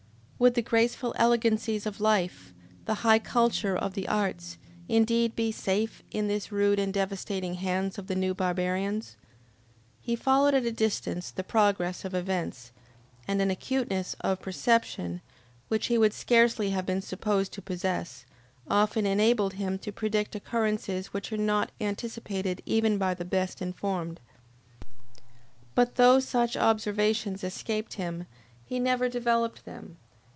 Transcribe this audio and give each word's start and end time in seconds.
Would 0.43 0.55
the 0.55 0.63
graceful 0.63 1.13
elegancies 1.19 1.85
of 1.85 2.01
life, 2.01 2.51
the 2.85 2.95
high 3.05 3.19
culture 3.19 3.77
of 3.77 3.93
the 3.93 4.07
arts, 4.07 4.57
indeed 4.89 5.35
be 5.35 5.51
safe 5.51 6.01
in 6.09 6.27
the 6.27 6.41
rude 6.49 6.79
and 6.79 6.91
devastating 6.91 7.53
hands 7.53 7.99
of 7.99 8.07
the 8.07 8.15
new 8.15 8.33
barbarians? 8.33 9.17
He 10.01 10.15
followed 10.15 10.55
at 10.55 10.65
a 10.65 10.71
distance 10.71 11.29
the 11.29 11.43
progress 11.43 12.03
of 12.03 12.15
events, 12.15 12.71
and 13.27 13.39
an 13.39 13.51
acuteness 13.51 14.15
of 14.21 14.41
perception, 14.41 15.21
which 15.67 15.85
he 15.89 15.97
would 15.99 16.11
scarcely 16.11 16.71
have 16.71 16.87
been 16.87 17.03
supposed 17.03 17.53
to 17.53 17.61
possess, 17.61 18.25
often 18.67 19.05
enabled 19.05 19.53
him 19.53 19.77
to 19.77 19.91
predict 19.91 20.33
occurrences 20.33 21.13
which 21.13 21.29
were 21.29 21.37
not 21.37 21.71
anticipated 21.79 22.63
even 22.65 22.97
by 22.97 23.13
the 23.13 23.23
best 23.25 23.61
informed. 23.61 24.19
But 25.75 25.97
though 25.97 26.19
such 26.19 26.57
observations 26.57 27.43
escaped 27.43 27.93
him, 27.93 28.25
he 28.65 28.79
never 28.79 29.07
developed 29.07 29.65
them. 29.65 29.97